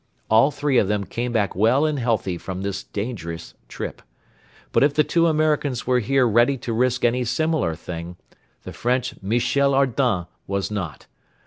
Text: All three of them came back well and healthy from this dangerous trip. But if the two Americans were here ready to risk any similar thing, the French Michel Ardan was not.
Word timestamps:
All 0.31 0.49
three 0.49 0.79
of 0.79 0.87
them 0.87 1.03
came 1.03 1.31
back 1.31 1.55
well 1.55 1.85
and 1.85 1.99
healthy 1.99 2.35
from 2.39 2.63
this 2.63 2.81
dangerous 2.85 3.53
trip. 3.67 4.01
But 4.71 4.83
if 4.83 4.95
the 4.95 5.03
two 5.03 5.27
Americans 5.27 5.85
were 5.85 5.99
here 5.99 6.27
ready 6.27 6.57
to 6.57 6.73
risk 6.73 7.05
any 7.05 7.23
similar 7.23 7.75
thing, 7.75 8.15
the 8.63 8.73
French 8.73 9.13
Michel 9.21 9.75
Ardan 9.75 10.25
was 10.47 10.71
not. 10.71 11.05